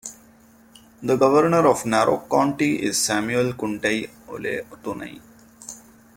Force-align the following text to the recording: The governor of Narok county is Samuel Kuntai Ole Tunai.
The 1.03 1.15
governor 1.15 1.67
of 1.67 1.83
Narok 1.83 2.27
county 2.27 2.81
is 2.81 2.97
Samuel 2.97 3.53
Kuntai 3.53 4.09
Ole 4.29 4.63
Tunai. 4.81 5.21